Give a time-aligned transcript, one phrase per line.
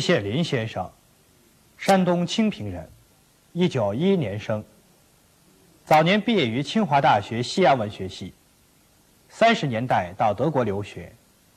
[0.00, 0.88] 季羡林先生，
[1.76, 2.88] 山东清平人，
[3.52, 4.64] 一九一一年生。
[5.84, 8.32] 早年毕业于清华大学西洋文学系，
[9.28, 11.12] 三十年代到德国留学，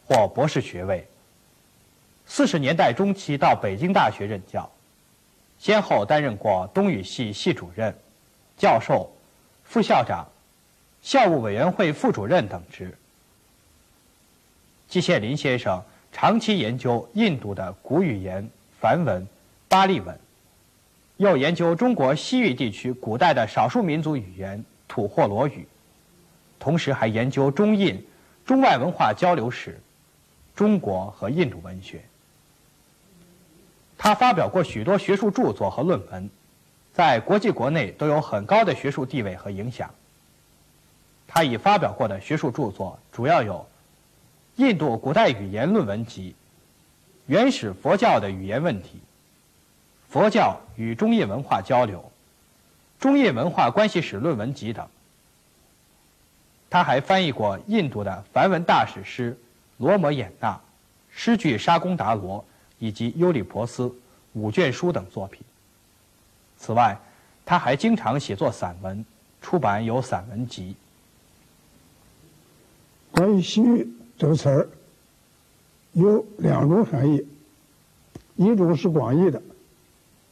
[0.07, 1.07] 获博士学位。
[2.25, 4.67] 四十年代中期到北京大学任教，
[5.59, 7.95] 先后担任过东语系系主任、
[8.57, 9.07] 教授、
[9.63, 10.27] 副校长、
[11.03, 12.97] 校务委员会副主任等职。
[14.87, 15.79] 季羡林先生。
[16.11, 18.47] 长期研究印度的古语言
[18.79, 19.25] 梵文、
[19.67, 20.19] 巴利文，
[21.17, 25.65] 又研究中国西域地区古代的少数民族语言吐霍罗语，
[26.59, 28.05] 同时还研究中印、
[28.45, 29.79] 中外文化交流史、
[30.55, 32.01] 中国和印度文学。
[33.97, 36.29] 他发表过许多学术著作和论文，
[36.93, 39.89] 在国际国内都有很高的学术地位和影响。
[41.27, 43.65] 他已发表过的学术著作主要有。
[44.61, 46.35] 印度古代语言论文集、
[47.25, 48.99] 原始佛教的语言问题、
[50.07, 52.11] 佛教与中印文化交流、
[52.99, 54.87] 中印文化关系史论文集等。
[56.69, 59.31] 他还翻译过印度的梵文大史诗
[59.83, 60.53] 《罗摩衍那》、
[61.09, 62.39] 诗句《沙贡达罗》
[62.77, 63.83] 以及《优里婆斯》
[64.33, 65.41] 五卷书等作品。
[66.59, 66.95] 此外，
[67.43, 69.03] 他还经常写作散文，
[69.41, 70.75] 出版有散文集。
[73.09, 73.91] 关于西域。
[74.21, 74.69] 这个词儿
[75.93, 77.25] 有两种含义，
[78.35, 79.41] 一种是广义的，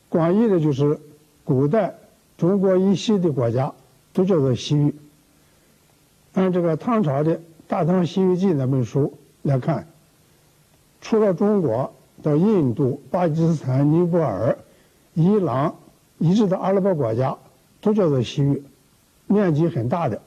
[0.09, 1.00] 广义的就是
[1.44, 1.95] 古代
[2.38, 3.73] 中国以西的国家
[4.13, 4.94] 都叫做西域。
[6.33, 7.35] 按这个唐朝的
[7.67, 9.11] 《大唐西域记》那本书
[9.41, 9.88] 来看，
[11.01, 11.91] 除了中国
[12.22, 14.55] 到印度、巴基斯坦、尼泊尔、
[15.16, 15.75] 伊朗，
[16.19, 17.35] 一直到阿拉伯国家，
[17.81, 18.61] 都叫做西域，
[19.25, 20.22] 面积很大的，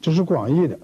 [0.00, 0.78] 这是广义的。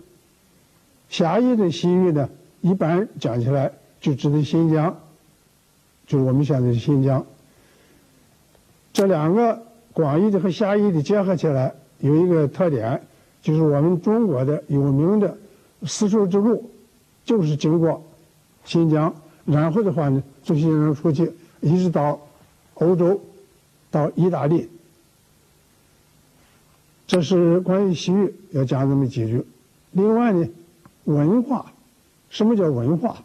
[1.08, 2.28] 狭义的西域呢，
[2.60, 4.94] 一般讲起来就指的新疆，
[6.06, 7.24] 就是我们现在的新疆。
[8.92, 9.62] 这两个
[9.92, 13.00] 广义的和狭义的结合起来，有一个特点，
[13.40, 15.36] 就是我们中国的有名的
[15.84, 16.68] 丝绸之路，
[17.24, 18.02] 就是经过
[18.64, 22.20] 新疆，然后的话呢，从新疆出去，一直到
[22.74, 23.20] 欧洲，
[23.90, 24.68] 到意大利。
[27.06, 29.44] 这是关于西域要讲这么几句。
[29.92, 30.46] 另外呢。
[31.06, 31.72] 文化，
[32.28, 33.16] 什么叫文化？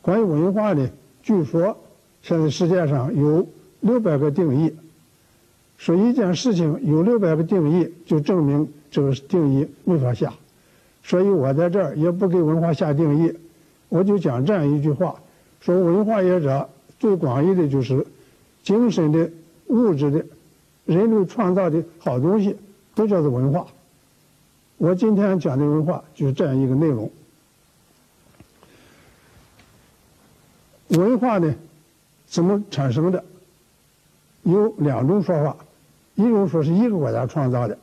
[0.00, 0.88] 关于文化呢？
[1.22, 1.76] 据说
[2.22, 3.46] 现在世界上有
[3.80, 4.74] 六百个定义。
[5.76, 10.32] 说一件事情有六百个定义，就证明这个定义没法下。
[11.02, 13.36] 所以我在这儿也不给文化下定义，
[13.88, 15.16] 我就讲这样一句话：
[15.60, 16.68] 说文化业者
[17.00, 18.06] 最广义的就是
[18.62, 19.28] 精神的、
[19.66, 20.24] 物质的、
[20.84, 22.56] 人类创造的好东西，
[22.94, 23.66] 都叫做文化。
[24.82, 27.08] 我今天讲的文化就是这样一个内容。
[30.88, 31.54] 文化呢，
[32.26, 33.24] 怎么产生的？
[34.42, 35.56] 有两种说法，
[36.16, 37.78] 一种说是一个国家创造的，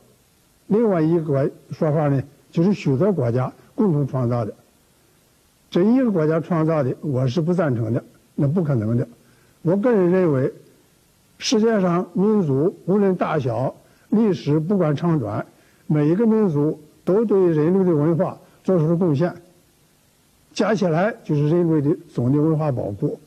[0.66, 4.52] 另外一个说法呢，就是许多国家共同创造的。
[5.70, 9.08] 这一个国家创造的，我是不赞成的，那不可能的。
[9.62, 10.52] 我个人认为，
[11.38, 13.74] 世界上民族无论大小、
[14.10, 15.46] 历史不管长短，
[15.86, 16.78] 每一个民族。
[17.12, 19.34] 都对人类的文化做出了贡献，
[20.52, 23.18] 加起来就是人类的总的文化宝库。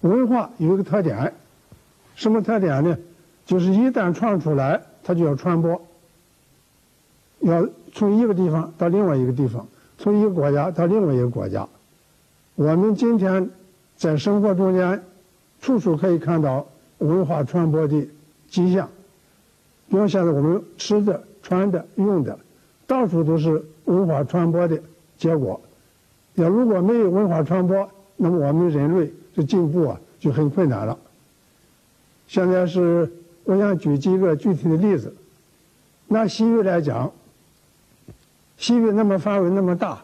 [0.00, 1.32] 文化有一个特点，
[2.16, 2.98] 什么特点呢？
[3.46, 5.80] 就是一旦传出来，它就要传播，
[7.40, 9.66] 要从一个地方到另外一个地方，
[9.98, 11.66] 从一个国家到另外一个国家。
[12.56, 13.48] 我们今天
[13.96, 15.02] 在生活中间，
[15.60, 16.66] 处处可以看到
[16.98, 18.06] 文化传播的
[18.48, 18.88] 迹象，
[19.88, 22.38] 比如现在我们吃的、穿的、用的。
[22.88, 24.80] 到处都是文化传播的
[25.16, 25.60] 结果。
[26.34, 30.98] 要如果没有文化传播，那么我们人类的进步啊就很困难了。
[32.26, 33.12] 现在是
[33.44, 35.14] 我想举几个具体的例子。
[36.06, 37.12] 拿西域来讲，
[38.56, 40.02] 西域那么范围那么大，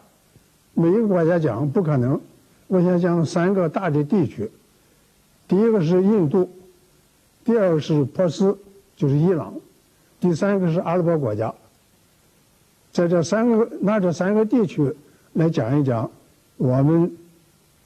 [0.75, 2.21] 每一个国家讲不可能。
[2.67, 4.51] 我想讲三个大的地区。
[5.47, 6.47] 第一个是印度，
[7.43, 8.55] 第二个是波斯，
[8.95, 9.53] 就是伊朗，
[10.19, 11.53] 第三个是阿拉伯国家。
[12.95, 14.95] 在这三个拿这三个地区
[15.33, 16.09] 来讲一讲，
[16.55, 17.13] 我们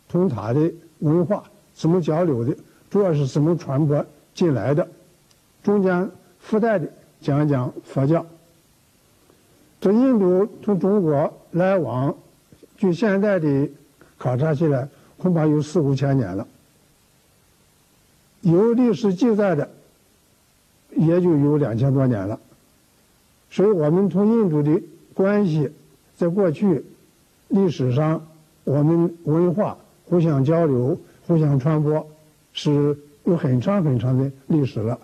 [0.07, 2.55] 同他的文化怎么交流的，
[2.91, 4.87] 主要是怎么传播进来的，
[5.63, 6.07] 中间
[6.39, 6.87] 附带的
[7.21, 8.23] 讲一讲佛教。
[9.81, 12.15] 这印度从中国来往，
[12.77, 13.67] 据现在的
[14.15, 16.47] 考察起来，恐怕有四五千年了。
[18.41, 19.67] 有历史记载的，
[20.91, 22.39] 也就有两千多年了。
[23.49, 24.79] 所以我们从印度的。
[25.19, 25.69] 关系
[26.15, 26.85] 在过去
[27.49, 28.25] 历史上，
[28.63, 32.07] 我们文化互相交流、互相传播，
[32.53, 34.97] 是有很长很长的历史了。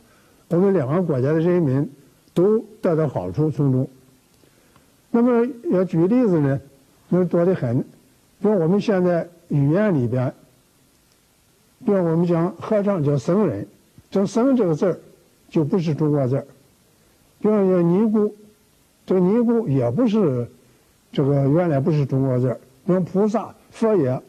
[0.47, 1.91] 我们两个国家的人民
[2.33, 3.89] 都得到好处从中。
[5.11, 6.61] 那么要举例子呢，
[7.09, 7.81] 那多得很。
[8.39, 10.33] 比如我们现在语言里边，
[11.85, 13.67] 比如我们讲和尚叫僧人，
[14.09, 14.97] 这“僧”这个字儿
[15.49, 16.47] 就不是中国字儿。
[17.39, 18.33] 比如说尼姑，
[19.05, 20.47] 这个尼姑也不是
[21.11, 22.59] 这个原来不是中国字儿。
[22.85, 24.21] 比如菩萨、佛爷，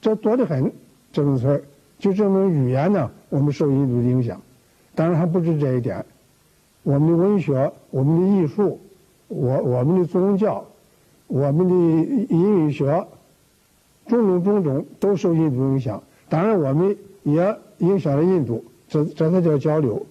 [0.00, 0.72] 这多得很。
[1.12, 1.62] 这个词儿
[1.98, 4.40] 就证明语言呢，我们受印度的影响。
[4.94, 6.04] 当然还不止这一点，
[6.82, 8.80] 我们的文学、我们的艺术、
[9.28, 10.64] 我我们的宗教、
[11.28, 11.74] 我们的
[12.34, 13.06] 音乐学，
[14.06, 16.02] 种种种种都受印度影响。
[16.28, 20.04] 当然，我们也影响了印度，这这才叫交流。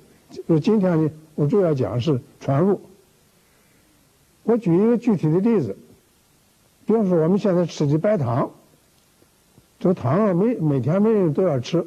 [0.48, 2.80] 就今天呢，我主要讲是传入。
[4.44, 5.76] 我举一个具体的例子，
[6.86, 8.50] 比方说我们现在吃的白糖。
[9.80, 11.86] 这糖啊，每每天每人都要吃，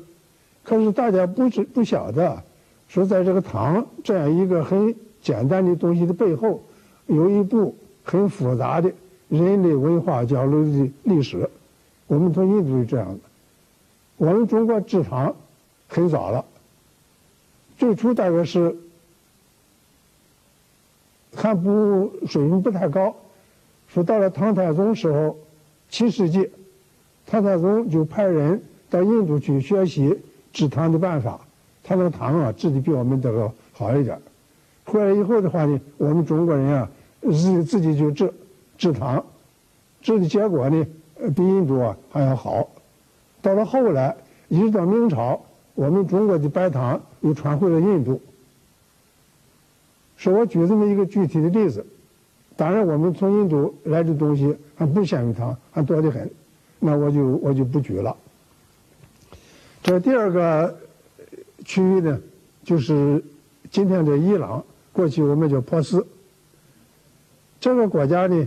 [0.62, 2.42] 可是大家不知不晓得，
[2.88, 6.60] 说在这个糖这样一个很简单的东西的背后，
[7.06, 7.74] 有一部
[8.04, 8.92] 很复杂的
[9.30, 11.48] 人类文化交流的历史。
[12.06, 13.18] 我们从印度是这样的，
[14.18, 15.34] 我们中国制糖
[15.88, 16.44] 很早了，
[17.78, 18.76] 最初大概是
[21.36, 23.14] 还不水平不太高，
[23.86, 25.36] 说到了唐太宗时候，
[25.88, 26.50] 七世纪。
[27.26, 30.16] 唐太宗就派人到印度去学习
[30.52, 31.40] 制糖的办法，
[31.84, 34.18] 他那个糖啊制的比我们这个好一点。
[34.84, 36.88] 回来以后的话呢，我们中国人啊
[37.22, 38.32] 自自己就制
[38.78, 39.24] 制糖，
[40.00, 40.86] 制的结果呢
[41.34, 42.68] 比印度啊还要好。
[43.42, 44.16] 到了后来，
[44.48, 45.40] 一直到明朝，
[45.74, 48.20] 我们中国的白糖又传回了印度。
[50.16, 51.84] 说我举这么一个具体的例子，
[52.56, 56.30] 当然我们从印度来的东西还不限于糖，还多得很。
[56.78, 58.16] 那我就我就不举了。
[59.82, 60.76] 这第二个
[61.64, 62.20] 区域呢，
[62.64, 63.22] 就是
[63.70, 66.06] 今天的伊朗，过去我们叫波斯。
[67.60, 68.46] 这个国家呢，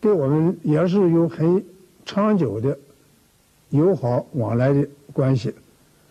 [0.00, 1.64] 跟我们也是有很
[2.04, 2.78] 长久的
[3.70, 5.54] 友好往来的关系，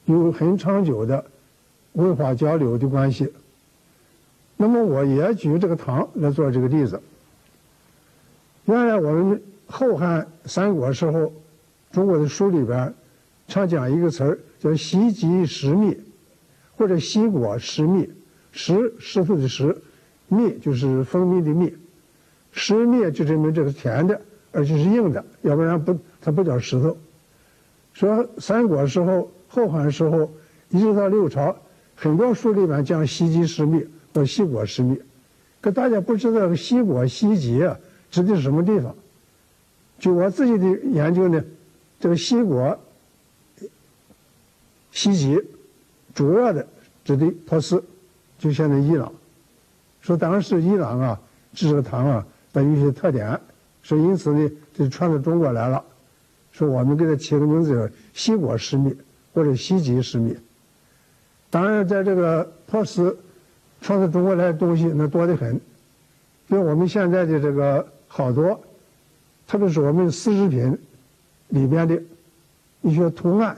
[0.05, 1.23] 有很长久的
[1.93, 3.31] 文化交流的关系。
[4.57, 6.99] 那么我也举这个唐来做这个例子。
[8.65, 11.31] 原来我们后汉三国时候。
[11.89, 12.93] 中国的书里边
[13.47, 15.97] 常讲一个词儿叫“西极食蜜”，
[16.75, 18.07] 或者“西果食蜜”。
[18.51, 19.75] 石石头的石，
[20.27, 21.73] 蜜就是蜂蜜的蜜。
[22.51, 24.21] 食蜜就证明这个甜的，
[24.51, 26.95] 而且是硬的，要不然不它不叫石头。
[27.93, 30.29] 说三国时候、后汉时候，
[30.69, 31.55] 一直到六朝，
[31.95, 34.99] 很多书里边讲“西极食蜜”叫“西果食蜜”，
[35.61, 37.77] 可大家不知道“西果”“西极”啊
[38.09, 38.95] 指的是什么地方。
[39.99, 41.43] 据我自己的研究呢。
[41.99, 42.79] 这个西国、
[44.91, 45.41] 西极，
[46.13, 46.67] 主要的
[47.03, 47.83] 指的波斯，
[48.37, 49.11] 就现在伊朗。
[49.99, 51.19] 说当时伊朗啊
[51.55, 53.41] 制这个糖啊，它有些特点，
[53.81, 55.83] 说因此呢就传到中国来了。
[56.51, 58.95] 说我们给它起个名字叫西国石蜜
[59.33, 60.37] 或者西极石蜜。
[61.49, 63.17] 当然，在这个波斯
[63.81, 65.55] 传到中国来的东西那多得很，
[66.47, 68.59] 比如我们现在的这个好多，
[69.47, 70.77] 特别是我们丝织品。
[71.49, 71.97] 里边的
[72.81, 73.55] 一些图案，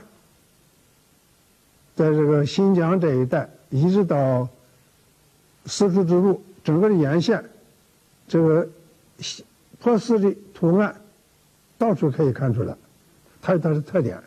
[1.95, 4.47] 在这个新疆这一带，一直到
[5.65, 7.43] 丝绸之路整个的沿线，
[8.27, 8.69] 这个
[9.79, 10.95] 波斯的图案
[11.79, 12.75] 到处可以看出来，
[13.41, 14.21] 它有它的特点。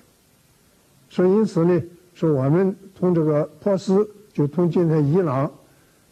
[1.08, 1.80] 所以因此呢，
[2.12, 5.48] 说我们从这个波斯，就从今天伊朗，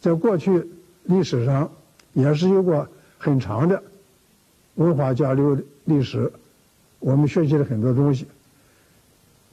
[0.00, 0.66] 在过去
[1.04, 1.70] 历史上
[2.12, 2.88] 也是有过
[3.18, 3.82] 很长的
[4.74, 6.32] 文化交流的历史。
[6.98, 8.26] 我们学习了很多东西，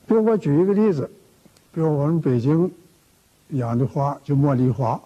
[0.06, 1.10] 比如我举一个例子，
[1.74, 2.70] 比如我们北京
[3.50, 5.00] 养的花就茉莉花，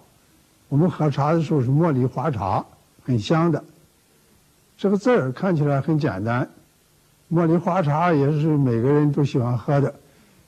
[0.70, 2.66] 我们喝茶的时候是茉莉花茶，
[3.04, 3.64] 很香的。
[4.78, 6.50] 这个字儿看起来很简单，
[7.32, 9.94] 茉莉花茶也是每个人都喜欢喝的，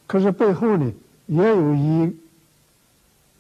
[0.08, 0.92] 可是背后呢
[1.28, 2.18] 也有一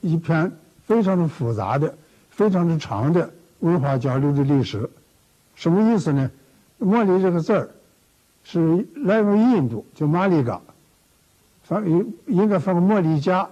[0.01, 0.51] 一篇
[0.85, 1.95] 非常的复杂的、
[2.29, 4.89] 非常的长的文化交流的历史。
[5.55, 6.29] 什么意思呢？
[6.79, 7.69] 茉莉这个字儿。
[8.45, 10.59] 是来自印度，叫玛丽嘎，
[11.63, 13.47] 翻应应该翻个茉莉加。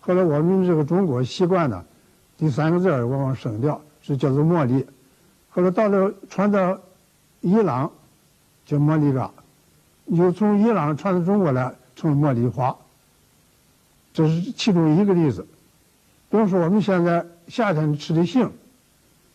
[0.00, 1.84] 后来我们这个中国习惯呢，
[2.38, 4.86] 第三个字儿往往省掉，是叫做茉莉。
[5.50, 6.80] 后来到了传到
[7.42, 7.92] 伊朗，
[8.64, 9.30] 叫茉莉嘎，
[10.06, 12.74] 又从伊朗传到中国来，成了茉莉花。
[14.14, 15.46] 这是其中一个例子。
[16.30, 18.50] 比如说我们现在夏天吃的杏，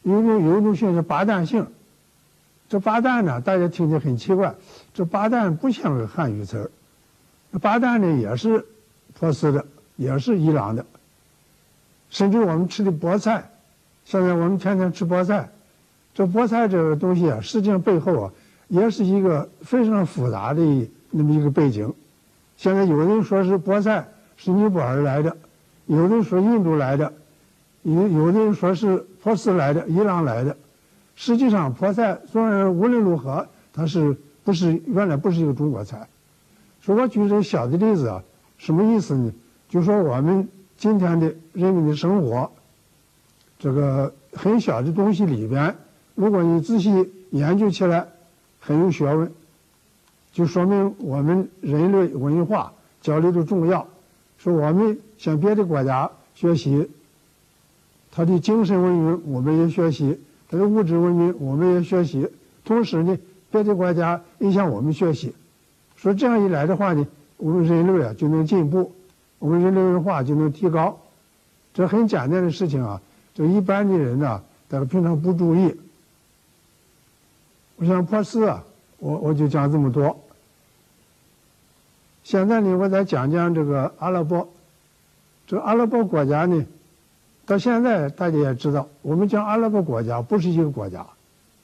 [0.04, 1.68] 有种有一种杏是巴旦杏。
[2.68, 4.56] 这巴旦呢，大家听着很奇怪，
[4.94, 8.66] 这巴旦不像个汉语词儿，巴旦呢也是
[9.20, 9.64] 波斯的，
[9.98, 10.84] 也是伊朗的。
[12.10, 13.52] 甚至我们吃的菠菜，
[14.06, 15.50] 现在我们天天吃菠菜，
[16.14, 18.32] 这菠菜这个东西啊，实际上背后啊，
[18.68, 21.94] 也是一个非常复杂的那么一个背景。
[22.58, 25.36] 现在有人说是菠菜是尼泊尔来的，
[25.88, 27.14] 有人说印度来的，
[27.84, 30.56] 有有的人说是波斯来的、伊朗来的。
[31.16, 36.08] 实际上，菠菜虽然无论如何，它是不是原来不是一个中国菜。
[36.82, 38.24] 说我举这小的例子啊，
[38.58, 39.32] 什么意思呢？
[39.70, 42.52] 就说我们今天的人民的生活，
[43.58, 45.76] 这个很小的东西里边，
[46.16, 48.06] 如果你仔细研究起来，
[48.60, 49.32] 很有学问，
[50.32, 53.88] 就说明我们人类文化交流的重要。
[54.38, 56.90] 说我们向别的国家学习，
[58.12, 60.20] 他的精神文明我们也学习，
[60.50, 62.28] 他的物质文明我们也学习，
[62.64, 63.18] 同时呢，
[63.52, 65.34] 别的国家也向我们学习。
[65.96, 67.08] 说这样一来的话呢，
[67.38, 68.94] 我们人类啊就能进步，
[69.40, 71.00] 我们人类文化就能提高。
[71.74, 73.02] 这很简单的事情啊，
[73.34, 75.76] 这一般的人呢，大家平常不注意。
[77.78, 78.64] 我想波斯啊，
[79.00, 80.18] 我我就讲这么多。
[82.24, 84.48] 现在呢，我再讲讲这个阿拉伯。
[85.48, 86.66] 这阿拉伯国家呢，
[87.46, 91.06] 到现在大家也知道，我们讲阿拉伯国家不是一个国家，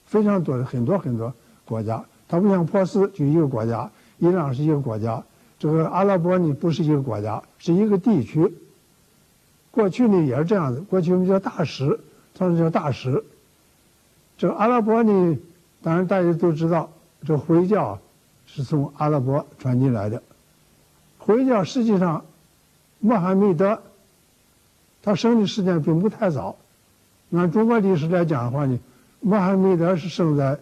[0.05, 1.33] 非常多的很多很多
[1.65, 3.89] 国家，它不像波斯就一个国家。
[4.19, 5.23] 伊朗是一个国家，
[5.57, 8.53] 这个阿拉伯呢不是一个国家，是一个地区。
[9.71, 11.99] 过去呢也是这样子，过去我们叫大使，
[12.35, 13.23] 他们叫大使。
[14.37, 15.37] 这个阿拉伯呢，
[15.81, 16.91] 当然大家都知道，
[17.25, 17.97] 这回教
[18.45, 20.21] 是从阿拉伯传进来的。
[21.17, 22.23] 回教实际上，
[23.01, 23.81] 穆罕默德
[25.03, 26.55] 他生的时间并不太早。
[27.31, 28.79] 按中国历史来讲的话呢，
[29.19, 30.59] 穆罕默德是生在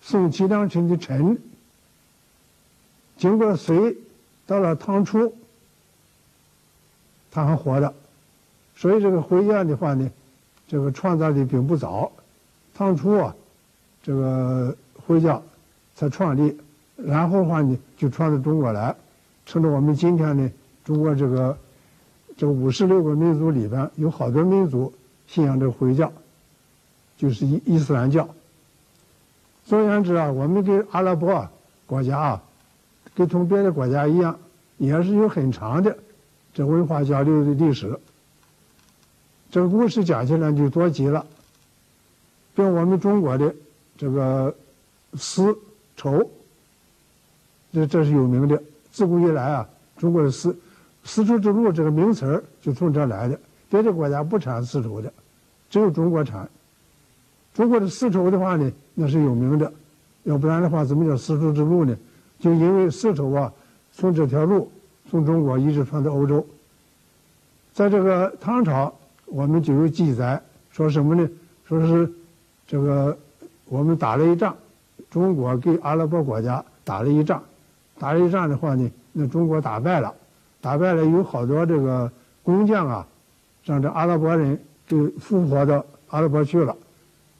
[0.00, 1.38] 宋齐梁陈的陈。
[3.16, 3.96] 经过隋，
[4.46, 5.34] 到了唐初，
[7.30, 7.94] 他还活着，
[8.74, 10.10] 所以这个回教的话呢，
[10.66, 12.10] 这个创造的并不早。
[12.74, 13.34] 唐初啊，
[14.02, 14.74] 这个
[15.06, 15.42] 回教
[15.94, 16.56] 才创立，
[16.96, 18.96] 然后的话呢，就传到中国来，
[19.44, 20.50] 成了我们今天呢，
[20.82, 21.56] 中国这个
[22.40, 24.90] 这五十六个民族里边，有好多民族
[25.26, 26.10] 信仰这个回教，
[27.18, 28.26] 就是伊伊斯兰教。
[29.66, 31.46] 总而言之啊，我们跟阿拉伯
[31.84, 32.42] 国家啊。
[33.14, 34.38] 跟同别的国家一样，
[34.78, 35.94] 也是有很长的
[36.54, 38.00] 这文化交流的历史。
[39.50, 41.26] 这个故事讲起来就多极了。
[42.54, 43.54] 比我们中国的
[43.98, 44.56] 这个
[45.12, 45.54] 丝
[45.94, 46.30] 绸，
[47.70, 48.62] 这这是有名的。
[48.90, 49.68] 自古以来啊，
[49.98, 50.56] 中国的丝
[51.04, 53.38] 丝绸之路这个名词儿就从这来的。
[53.68, 55.12] 别的国家不产丝绸的，
[55.68, 56.48] 只有中国产。
[57.54, 59.72] 中国的丝绸的话呢，那是有名的。
[60.24, 61.96] 要不然的话，怎么叫丝绸之路呢？
[62.38, 63.52] 就因为丝绸啊，
[63.92, 64.70] 从这条路
[65.10, 66.44] 从中国一直传到欧洲。
[67.72, 68.92] 在这个唐朝，
[69.26, 70.40] 我们就有记载，
[70.70, 71.28] 说什么呢？
[71.64, 72.12] 说是
[72.66, 73.16] 这个
[73.66, 74.56] 我们打了一仗，
[75.10, 77.42] 中国给阿拉伯国家打了一仗，
[77.98, 80.12] 打了一仗的话呢，那中国打败了，
[80.60, 82.10] 打败了有好多这个
[82.42, 83.06] 工匠啊，
[83.64, 86.76] 让这阿拉伯人给复活到阿拉伯去了。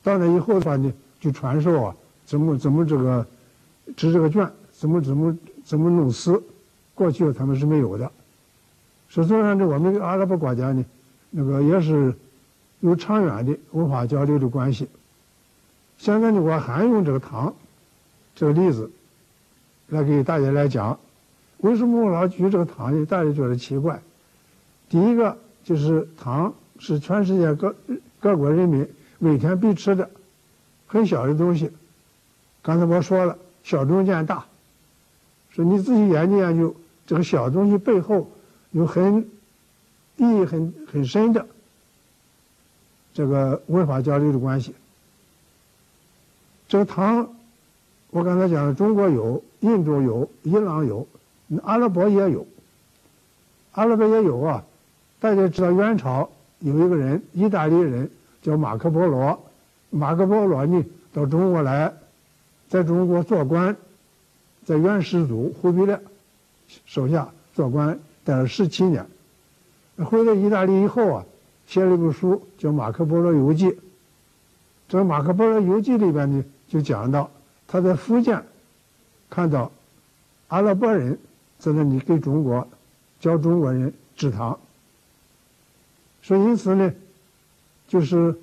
[0.03, 3.27] 到那以后的话呢，就传授啊，怎么怎么这个
[3.97, 4.49] 织这个绢。
[4.73, 6.43] 怎么怎么怎么弄丝？
[6.95, 8.11] 过去他们是没有的。
[9.09, 10.83] 实际上，这我们阿拉伯国家呢，
[11.29, 12.15] 那个也是
[12.79, 14.89] 有长远的文化交流的关系。
[15.99, 17.55] 现在呢，我还用这个糖
[18.35, 18.91] 这个例子
[19.89, 20.99] 来给大家来讲，
[21.63, 23.07] 为什么我老举这个糖呢？
[23.07, 24.03] 大家觉得奇怪。
[24.89, 27.75] 第一个就是糖是全世界各
[28.19, 28.89] 各国人民
[29.19, 30.11] 每天必吃的
[30.87, 31.71] 很小的东西。
[32.63, 34.45] 刚才我说了，小中见大。
[35.51, 36.75] 说你自己研究研究，
[37.07, 38.31] 这个小东西背后
[38.71, 39.29] 有很
[40.17, 41.47] 意义很很深的
[43.13, 44.75] 这个文化交流的关系。
[46.69, 47.29] 这个糖，
[48.11, 51.07] 我刚才讲了，中国有，印度有，伊朗有，
[51.65, 52.47] 阿拉伯也有，
[53.73, 54.65] 阿拉伯也有啊。
[55.19, 56.31] 大家知道元朝
[56.61, 58.11] 有一个人，意大利人
[58.43, 59.43] 叫马可波罗，
[59.91, 61.93] 马可波罗呢到中国来，
[62.69, 63.77] 在中国做官。
[64.63, 65.99] 在元世祖忽必烈
[66.85, 69.05] 手下做官，待了十七年。
[69.97, 71.25] 回到意大利以后啊，
[71.67, 73.67] 写了一部书叫《马可波罗游记》。
[74.89, 77.31] 这《马可波罗游记》里边呢，就讲到
[77.67, 78.45] 他在福建
[79.29, 79.73] 看到
[80.49, 81.19] 阿拉伯人
[81.61, 82.67] 在那里给中国
[83.21, 84.59] 教中国人制糖。
[86.23, 86.93] 所以因此呢，
[87.87, 88.37] 就是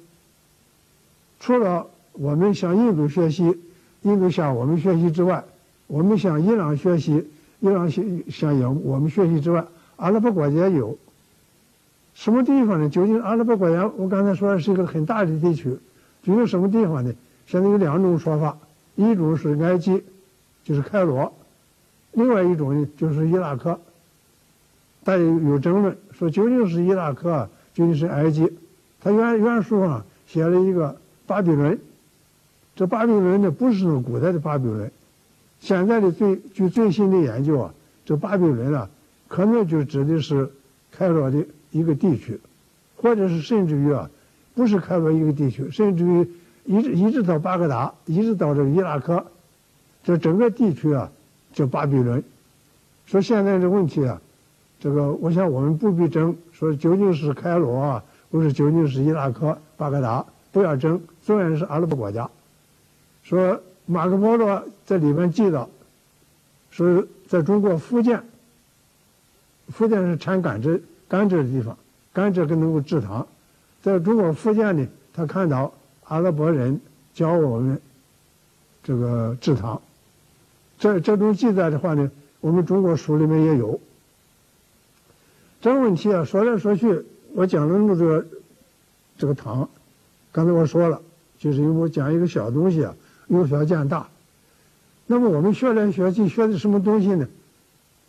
[1.40, 3.60] 除了我们向印度学习，
[4.04, 5.44] 印度向我们学习之外。
[5.88, 7.26] 我们向伊朗学习，
[7.62, 10.98] 伊朗向向我们学习之外，阿拉伯国家有
[12.14, 12.90] 什么地方呢？
[12.90, 15.70] 究竟阿拉伯国家，我刚才说的是一个很大的地区，
[16.24, 17.14] 究竟什么地方呢？
[17.46, 18.58] 现在有两种说法，
[18.96, 20.04] 一种是埃及，
[20.66, 21.32] 就是开罗；
[22.14, 23.80] 另外一种呢，就是伊拉克。
[25.04, 28.52] 大家有争论，说究竟是伊拉克，究竟是埃及？
[29.00, 31.80] 他原原书上写了一个巴比伦，
[32.76, 34.92] 这巴比伦呢不是古代的巴比伦，
[35.62, 37.74] 现在的最据最新的研究啊，
[38.06, 38.90] 这巴比伦啊，
[39.30, 40.50] 可能就指的是
[40.92, 42.40] 开罗的一个地区，
[42.98, 44.10] 或者是甚至于啊，
[44.56, 46.28] 不是开罗一个地区，甚至于
[46.66, 49.26] 一直一直到巴格达，一直到这个伊拉克，
[50.04, 51.10] 这整个地区啊
[51.58, 52.24] 叫巴比伦。
[53.06, 54.22] 说现在这问题啊。
[54.80, 61.02] 这个，我想我们不必争，说究竟是开罗啊，或者究竟是伊拉克巴格达，不要争。
[61.24, 62.30] 虽然是阿拉伯国家，
[63.24, 65.68] 说马可波罗在里面记到，
[66.70, 68.24] 说在中国福建，
[69.70, 71.76] 福建是产甘蔗甘蔗的地方，
[72.14, 73.26] 甘蔗更能够制糖，
[73.82, 75.74] 在中国福建呢，他看到
[76.04, 76.80] 阿拉伯人
[77.16, 77.82] 教我们
[78.84, 79.82] 这个制糖，
[80.80, 83.80] 这这种记载的话呢，我们中国书里面也有。
[85.60, 88.24] 这个问题啊，说来说去，我讲了那么多
[89.18, 89.68] 这个糖，
[90.32, 91.02] 刚才我说了，
[91.40, 92.96] 就是因为我讲一个小东西啊，
[93.28, 94.08] 由小见大。
[95.08, 97.28] 那么我们学来学去学的什么东西呢？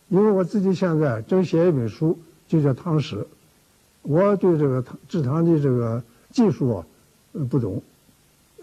[0.08, 3.16] 因为我自己现在正写一本书，就叫《唐史》，
[4.02, 6.86] 我对这个制糖的这个技术啊，
[7.48, 7.82] 不懂，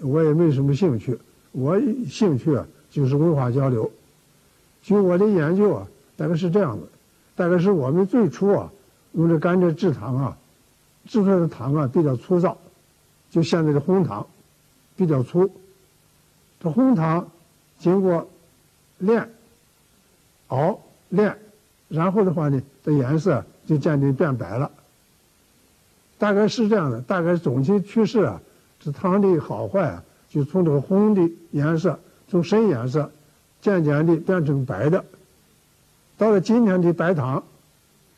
[0.02, 1.18] 我也没什么兴趣。
[1.52, 3.92] 我兴趣啊，就是文化交流。
[4.82, 6.88] 据我的研究啊，大概是这样的。
[7.36, 8.72] 大概是我们最初啊，
[9.12, 10.38] 用这甘蔗制糖啊，
[11.06, 12.58] 制出来的糖啊比较粗糙，
[13.30, 14.26] 就现在的红糖，
[14.96, 15.52] 比较粗。
[16.62, 17.30] 这红糖
[17.78, 18.30] 经过
[19.00, 19.30] 炼、
[20.48, 20.80] 熬、
[21.10, 21.38] 炼，
[21.90, 24.72] 然后的话呢，这颜色就渐渐变白了。
[26.18, 28.42] 大概是这样的，大概总体趋势啊，
[28.80, 32.00] 这糖的好坏啊，就从这个红的颜色，
[32.30, 33.12] 从深颜色，
[33.62, 35.04] 渐渐的变成白的。
[36.18, 37.44] 到了今天的白糖，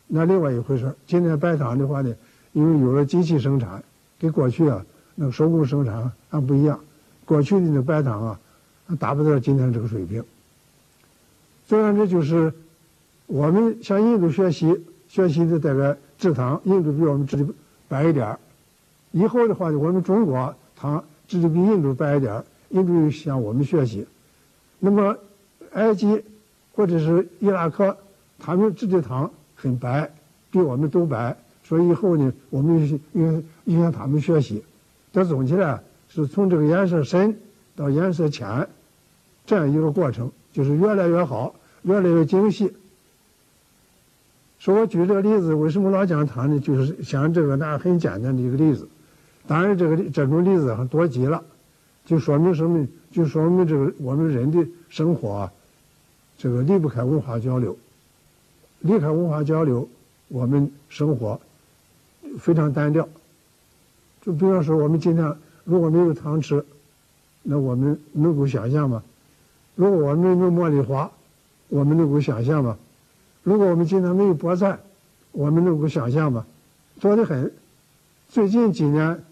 [0.08, 2.14] 那另外一回事今天白糖的话呢，
[2.54, 3.84] 因为有了机器生产，
[4.20, 6.80] 跟过去啊那个手工生产还不一样。
[7.26, 8.40] 过去的那白糖啊，
[9.00, 10.24] 达不到今天这个水平。
[11.68, 12.54] 虽然这就是
[13.26, 17.46] 我们向印度学习，学习的这个制糖，印度比我们制的
[17.90, 18.38] 白一点
[19.12, 24.06] 以后的话呢，我们中国糖制的比印度白一点印度向我们学习。
[24.80, 25.18] 那么
[25.74, 26.24] 埃及。
[26.78, 27.98] 或者是伊拉克，
[28.38, 30.14] 他们制的糖很白，
[30.52, 34.64] 比我们都白，所以以后呢，我们应应向他们学习。
[35.12, 37.36] 但总起来是从这个颜色深
[37.76, 38.68] 到颜色浅，
[39.48, 42.72] 这样一个过程，就是越来越好，越来越精细。
[44.60, 46.60] 说我举这个例子，为什么老讲糖呢？
[46.60, 48.88] 就是像这个那很简单的一个例子。
[49.48, 51.44] 当然，这个这种例子很多极了，
[52.08, 52.88] 就说明什么？
[53.12, 55.54] 就说明这个我们人的生活啊。
[56.38, 57.78] 这个离不开文化交流，
[58.80, 59.90] 离开文化交流，
[60.30, 61.42] 我们生活
[62.40, 63.10] 非常单调。
[64.22, 66.64] 就比方说，我们今天如果没有糖吃，
[67.44, 69.04] 那我们能够想象吗？
[69.76, 71.12] 如果我们没有茉莉花，
[71.68, 72.78] 我们能够想象吗？
[73.44, 74.80] 如果我们今天没有菠菜，
[75.34, 76.46] 我们能够想象吗？
[77.02, 77.52] 多得很。
[78.30, 79.24] 最近几年，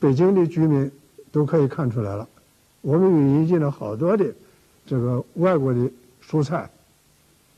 [0.00, 0.90] 北京的居民
[1.36, 2.26] 都可以看出来了，
[2.80, 4.24] 我们引进了好多的。
[4.86, 5.90] 这个外国的
[6.26, 6.70] 蔬菜，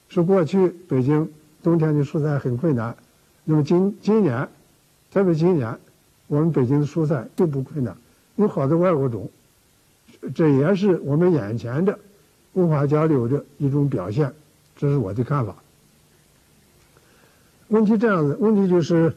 [0.09, 1.31] 是过去北京
[1.63, 2.97] 冬天的蔬菜很困难，
[3.45, 4.49] 那么今今年，
[5.13, 5.79] 特别今年，
[6.27, 7.97] 我们北京的蔬菜并不困难，
[8.35, 9.31] 有好多外国种，
[10.35, 11.97] 这也是我们眼前的
[12.55, 14.35] 文化交流的一种表现，
[14.77, 15.55] 这是我的看法。
[17.69, 19.15] 问题这样子，问题就是，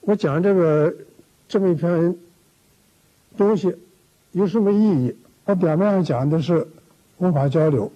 [0.00, 0.92] 我讲这个
[1.46, 2.16] 这么一篇
[3.36, 3.76] 东西
[4.32, 5.16] 有什么意义？
[5.44, 6.66] 我表面上讲的是。
[7.18, 7.90] 文化交流，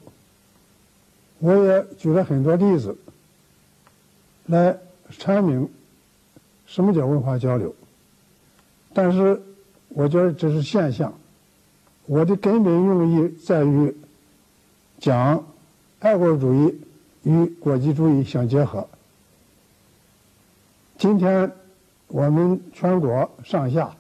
[1.41, 2.97] 我也举了很多例子
[4.47, 4.79] 来
[5.11, 5.69] 阐明
[6.67, 7.75] 什么叫文化交流。
[8.95, 9.43] 但是，
[9.89, 11.13] 我觉得这是现象。
[12.07, 13.95] 我的根本用意在于
[15.01, 15.45] 讲
[15.99, 16.81] 爱国主义
[17.25, 18.87] 与国际主义相结合。
[20.97, 21.51] 今天
[22.07, 23.95] 我们全国上下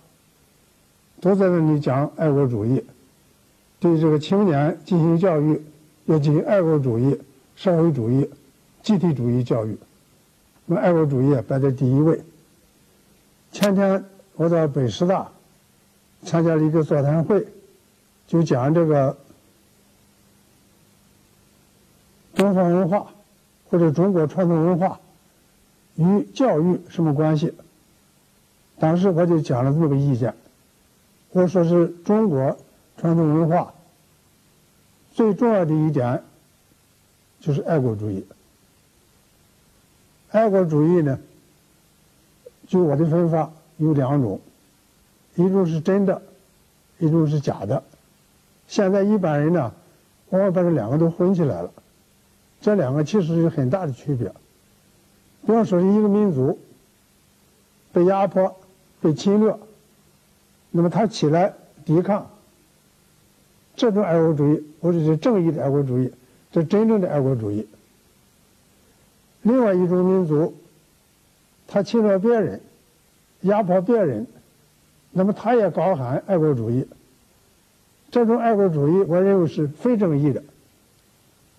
[1.21, 2.85] 都在那里讲爱国主义。
[3.81, 5.63] 对这个青年进行教育，
[6.07, 7.21] 要进行爱国主义、
[7.55, 8.29] 社会主义、
[8.83, 9.79] 集体主义教育。
[10.67, 12.21] 那么，爱国主义摆在第一位。
[13.53, 14.05] 前天
[14.35, 15.31] 我在北师大
[16.25, 17.47] 参加了一个座谈会，
[18.27, 19.17] 就讲这个
[22.35, 23.07] 中华文化
[23.71, 25.01] 或者中国传统文化
[25.97, 27.55] 与教育什么关系？
[28.79, 30.35] 当时我就讲了这么个意见，
[31.33, 32.59] 或者说是中国
[32.97, 33.75] 传统文化
[35.13, 36.23] 最重要的一点
[37.41, 38.27] 就是爱国主义。
[40.31, 41.19] 爱国主义呢，
[42.67, 44.41] 据我的分法有两种，
[45.37, 46.21] 一种是真的，
[46.99, 47.83] 一种是假的。
[48.67, 49.73] 现在一般人呢，
[50.31, 51.73] 往往把这两个都混起来了。
[52.61, 54.29] 这两个其实有很大的区别。
[55.47, 56.59] 比方说，一个民族
[57.93, 58.55] 被压迫、
[59.01, 59.57] 被侵略，
[60.79, 61.53] 那么他起来
[61.85, 62.31] 抵抗，
[63.75, 66.13] 这种爱国主义，或者是正义的爱国主义，
[66.53, 67.67] 这真正的爱国主义。
[69.43, 70.55] 另外一种民族，
[71.67, 72.61] 他侵略别人、
[73.41, 74.25] 压迫别人，
[75.11, 76.87] 那么他也高喊爱国主义。
[78.13, 80.41] 这种爱国主义，我认为是非正义的。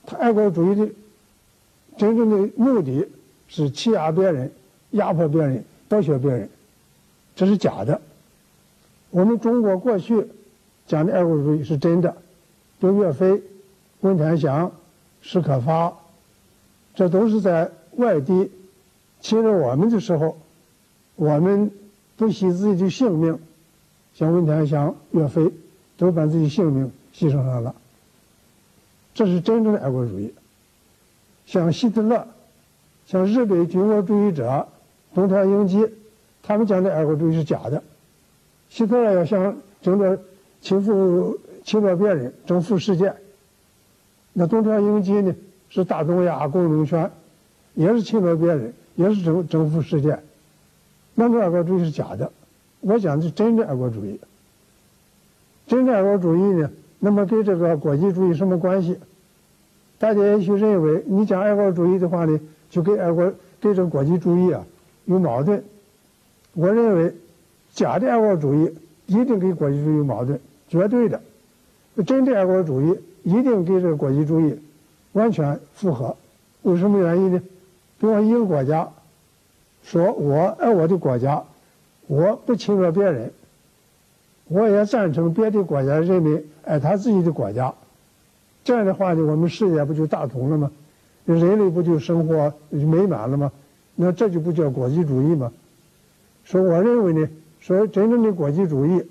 [0.05, 0.89] 他爱国主义的
[1.97, 3.05] 真正的目的
[3.49, 4.49] 是欺压别人、
[4.91, 6.49] 压迫别人、剥削别人，
[7.35, 7.99] 这是假的。
[9.11, 10.27] 我们中国过去
[10.87, 12.15] 讲的爱国主义是真的，
[12.79, 13.41] 有岳飞、
[14.01, 14.71] 文天祥、
[15.21, 15.93] 史可法，
[16.95, 18.51] 这都是在外地
[19.19, 20.37] 侵略我们的时候，
[21.15, 21.71] 我们
[22.17, 23.39] 不惜自己的性命，
[24.13, 25.51] 像文天祥、岳飞，
[25.97, 27.75] 都把自己性命牺牲上了。
[29.13, 30.33] 这是真正的爱国主义。
[31.45, 32.27] 像希特勒，
[33.07, 34.67] 像日本军国主义者
[35.15, 35.87] 东条英机，
[36.43, 37.83] 他们讲的爱国主义是假的。
[38.69, 40.17] 希特勒要想争夺
[40.61, 43.13] 侵负侵略别人，征服世界。
[44.33, 45.35] 那东条英机呢，
[45.69, 47.11] 是大东亚共荣圈，
[47.73, 50.19] 也是侵略别人，也是征征服世界。
[51.15, 52.31] 那种爱国主义是假的。
[52.81, 54.19] 我讲的是真正爱国主义。
[55.67, 58.97] 真正爱国主义呢，那么跟这个国际主义什么关系？
[59.97, 64.65] 大家也许认为，你讲爱国主义的话呢，就跟爱国跟这个国际主义啊
[65.05, 65.61] 有矛盾。
[66.53, 67.13] 我认为，
[67.79, 68.73] 假的爱国主义
[69.05, 70.37] 一定跟国际主义有矛盾，
[70.67, 71.21] 绝对的。
[72.05, 74.59] 真的爱国主义一定跟这个国际主义
[75.13, 76.17] 完全符合。
[76.63, 77.41] 为什么原因呢？
[77.97, 78.89] 比方一个国家
[79.81, 81.41] 说我爱我的国家，
[82.07, 83.31] 我不侵略别人，
[84.49, 87.73] 我也赞成别的国家人民爱他自己的国家。
[88.65, 90.69] 这样的话呢，我们世界不就大同了吗？
[91.23, 93.53] 人类不就生活美满了吗？
[93.95, 95.49] 那这就不叫国际主义吗？
[96.43, 99.03] 说我认为呢，说真正的国际主义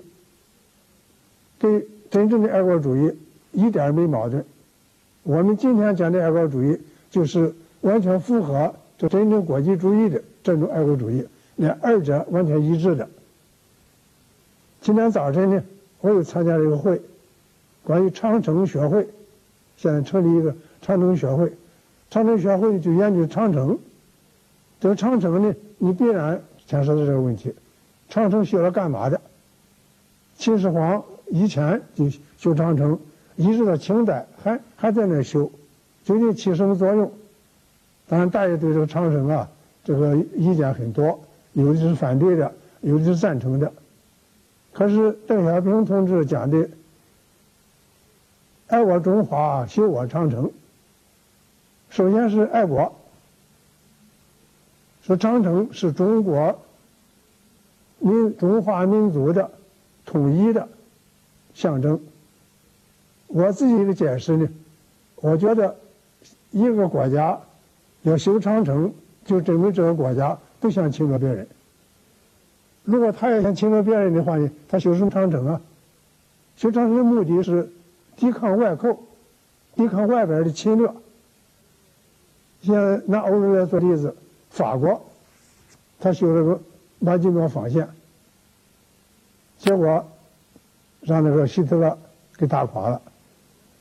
[1.59, 3.15] 跟真正的爱国主义
[3.51, 4.43] 一点没矛盾。
[5.23, 6.79] 我们今天讲的爱国主义，
[7.11, 13.07] 就是完全符合这真正国际主义的这种爱国主义，连二者完全一致的。
[14.81, 15.63] 今天早晨呢，
[16.01, 17.01] 我又参加了一个会，
[17.83, 19.07] 关于长城学会。
[19.77, 21.53] 现在成立一个长城学会，
[22.09, 23.77] 长城学会就研究长城。
[24.81, 27.53] 这个长城呢，你必然牵涉到这个问题：
[28.09, 29.21] 长城修了干嘛的？
[30.37, 32.99] 秦始皇以前就修长城，
[33.35, 35.51] 一直到清代还还在那修，
[36.03, 37.11] 究竟起什么作用？
[38.07, 39.49] 当然，大家对这个长城啊，
[39.83, 41.19] 这个意见很多，
[41.53, 43.71] 有的是反对的，有的是赞成的。
[44.73, 46.69] 可是邓小平同志讲的。
[48.67, 50.51] 爱我中华，修我长城。
[51.89, 52.95] 首先是爱国，
[55.01, 56.59] 说长城是中国
[57.99, 59.51] 民中华民族的
[60.05, 60.67] 统一的
[61.53, 61.99] 象征。
[63.27, 64.49] 我自己的解释呢，
[65.15, 65.75] 我觉得
[66.51, 67.39] 一个国家
[68.01, 68.93] 要修长城，
[69.25, 71.47] 就证明这个国家不想侵略别人。
[72.83, 75.61] 如果他要想侵略别人的话呢，他修什么长城啊？
[76.55, 77.69] 修长城的目的是。
[78.19, 79.01] 抵抗外寇，
[79.77, 80.91] 抵抗外边的侵略。
[82.61, 84.13] 像拿欧洲来做例子，
[84.49, 85.01] 法国，
[86.01, 86.61] 他修了个
[86.99, 87.87] 马金诺防线，
[89.57, 90.05] 结果
[91.01, 91.97] 让那个希特勒
[92.37, 93.01] 给打垮了。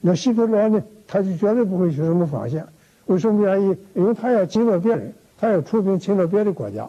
[0.01, 2.67] 那希特勒呢，他就绝对不会修什么防线。
[3.07, 3.79] 为什么原因？
[3.95, 6.89] 因为他要侵略别人，他要出兵侵略别的国家。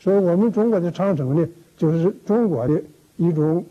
[0.00, 2.82] 所以我们中国的长城呢，就是中国的
[3.16, 3.64] 一种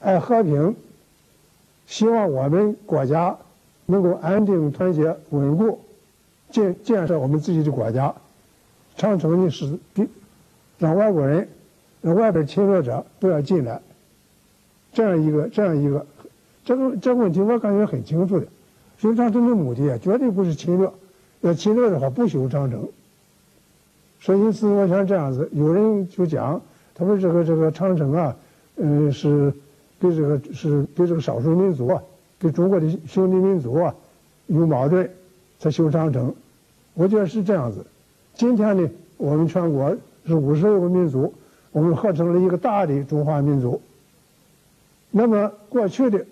[0.00, 0.74] 爱和平。
[1.86, 3.36] 希望我们国家
[3.84, 5.78] 能够安定、团结、稳固，
[6.50, 8.14] 建建设我们自己的国家。
[8.96, 10.08] 长城呢是比
[10.78, 11.48] 让外国人、
[12.00, 13.80] 让外边侵略者不要进来，
[14.92, 16.06] 这样一个、这样一个，
[16.64, 18.46] 这个这个问题我感觉很清楚的。
[18.98, 20.90] 修长城的目的啊，绝对不是侵略，
[21.40, 22.88] 要侵略的话不修长城。
[24.20, 26.60] 所以因此，我想这样子，有人就讲，
[26.94, 28.36] 他说这个这个长城啊，
[28.76, 29.52] 嗯是。
[30.00, 32.02] 给这个是给这个少数民族啊，
[32.38, 33.94] 给中国的兄弟民族啊，
[34.48, 35.08] 有矛盾
[35.58, 36.34] 才修长城。
[36.92, 37.86] 我觉得是这样子。
[38.36, 41.32] 今天呢，我们全国是五十六个民族，
[41.70, 43.80] 我们合成了一个大的中华民族。
[45.12, 46.26] 那么过去的，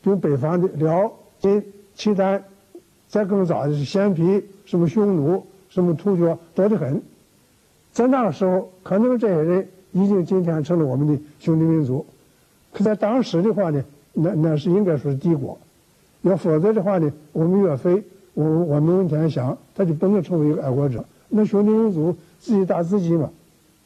[0.00, 1.62] 比北方的辽、金、
[1.94, 2.42] 契丹，
[3.08, 7.02] 再更早的是鲜卑、什么匈奴、什么突厥，多得很。
[7.92, 12.06] 在那个时候，可能这些人已经今天成了我们的兄弟民族，
[12.72, 15.58] 可在当时的话呢，那那是应该说是帝国。
[16.22, 18.02] 要否则的话呢，我们岳飞。
[18.36, 21.02] 我我们文天祥，他就不能成为一个爱国者。
[21.30, 23.30] 那兄弟民族自己打自己嘛。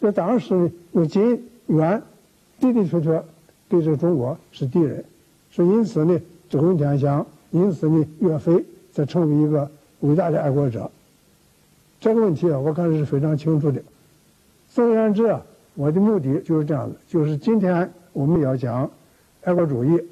[0.00, 2.02] 在当时呢，有金元
[2.58, 3.22] 的的确确
[3.68, 5.04] 对这个中国是敌人，
[5.52, 10.90] 所以因此呢，这个文天祥，因此呢，岳飞才成为一个伟大的爱国者。
[12.00, 13.80] 这个问题啊，我看是非常清楚的。
[14.68, 15.40] 总而言之啊，
[15.74, 18.90] 我的目的就是这样子，就是今天我们要讲
[19.44, 20.02] 爱国主义，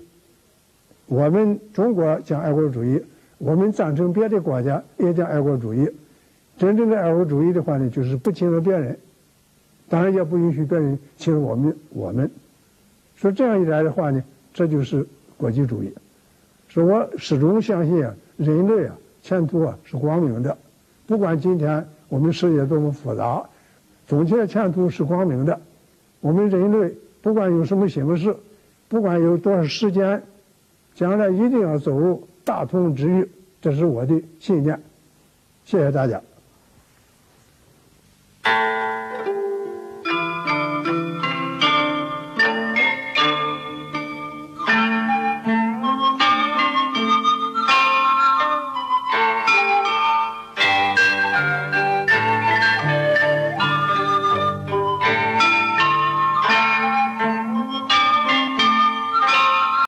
[1.07, 3.03] 我们中国讲爱国主义。
[3.39, 5.89] 我们赞成别的国家也讲爱国主义，
[6.59, 8.99] 真正的爱国主义的话呢，就是不侵略别人，
[9.89, 11.77] 当然也不允许别人侵略我们。
[11.91, 12.31] 我们
[13.15, 14.23] 说这样一来的话呢，
[14.53, 15.93] 这就是国际主义。
[16.67, 20.59] 说我始终相信啊，人类啊，前途啊是光明的。
[21.07, 23.49] 不管今天我们世界多么复杂，
[24.07, 25.61] 总体的前途是光明的。
[26.21, 28.35] 我们人类不管用什么形式，
[28.89, 30.25] 不管有多少时间，
[30.97, 32.27] 将来一定要走入。
[32.49, 33.31] 大同之域，
[33.61, 34.83] 这是我的信念。
[35.67, 36.19] 谢谢大家。